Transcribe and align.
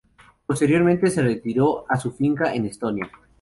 Posteriormente, 0.47 1.11
se 1.11 1.21
retiró 1.21 1.85
a 1.87 1.95
su 1.95 2.11
finca 2.11 2.55
en 2.55 2.65
Estonia. 2.65 3.07